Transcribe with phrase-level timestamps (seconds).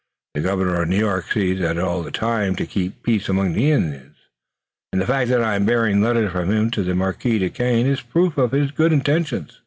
[0.33, 4.15] The Governor of New York seeks at all times to keep peace among the Indians,
[4.91, 8.01] and the fact that I am bearing letters from him to the Marquis Duquesne is
[8.01, 9.59] proof of his good intentions."